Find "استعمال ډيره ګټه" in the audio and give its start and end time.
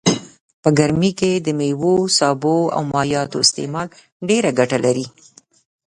3.45-4.77